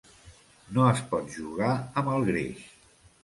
[0.77, 2.65] No es pot jugar amb el greix.